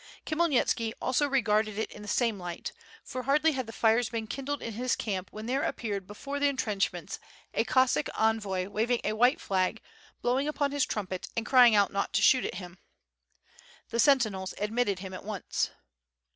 Khmyelnitski 0.25 0.93
also 0.99 1.27
regarded 1.29 1.77
it 1.77 1.91
in 1.91 2.01
the 2.01 2.07
same 2.07 2.39
light, 2.39 2.71
for 3.03 3.21
hardly 3.21 3.51
had 3.51 3.67
the 3.67 3.71
fires 3.71 4.09
been 4.09 4.25
kindled 4.25 4.59
in 4.63 4.73
his 4.73 4.95
camp 4.95 5.27
when 5.31 5.45
there 5.45 5.61
appeared 5.61 6.07
before 6.07 6.39
the 6.39 6.47
entrenchments 6.47 7.19
a 7.53 7.63
Cossack 7.65 8.09
envoy 8.17 8.67
waving 8.67 9.01
a 9.03 9.13
white 9.13 9.39
flag, 9.39 9.79
blowing 10.23 10.47
upon 10.47 10.71
his 10.71 10.87
trumpet 10.87 11.27
and 11.37 11.45
crying 11.45 11.75
out 11.75 11.93
not 11.93 12.13
to 12.13 12.23
shoot 12.23 12.45
at 12.45 12.55
him. 12.55 12.79
The 13.89 13.99
sentinuels 13.99 14.55
admitted 14.57 14.97
him 14.97 15.13
at 15.13 15.23
once. 15.23 15.69